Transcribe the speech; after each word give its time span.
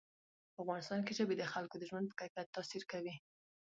په 0.53 0.59
افغانستان 0.63 0.99
کې 1.05 1.15
ژبې 1.19 1.35
د 1.37 1.43
خلکو 1.53 1.75
د 1.77 1.83
ژوند 1.89 2.05
په 2.09 2.15
کیفیت 2.21 2.47
تاثیر 2.55 2.83
کوي. 2.91 3.13